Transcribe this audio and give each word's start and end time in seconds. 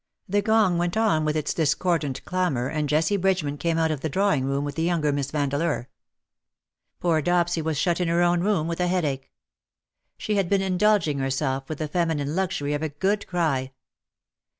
The 0.27 0.41
gong 0.41 0.79
went 0.79 0.97
on 0.97 1.25
with 1.25 1.37
its 1.37 1.53
discordant 1.53 2.25
clamour, 2.25 2.67
and 2.69 2.89
Jessie 2.89 3.17
Bridgeman 3.17 3.59
came 3.59 3.77
out 3.77 3.91
of 3.91 4.01
the 4.01 4.09
drawing 4.09 4.45
room 4.45 4.63
with 4.65 4.73
the 4.73 4.81
younger 4.81 5.11
Miss 5.11 5.29
Vandeleur. 5.29 5.89
Poor 6.99 7.21
Dopsy 7.21 7.61
was 7.61 7.77
shut 7.77 8.01
in 8.01 8.07
her 8.07 8.23
own 8.23 8.41
room, 8.41 8.67
with 8.67 8.79
a 8.79 8.87
headache. 8.87 9.31
She 10.17 10.37
had 10.37 10.49
been 10.49 10.63
indulging 10.63 11.19
herself 11.19 11.69
with 11.69 11.77
the 11.77 11.87
feminine 11.87 12.35
luxury 12.35 12.73
of 12.73 12.81
a 12.81 12.89
good 12.89 13.27
cry. 13.27 13.73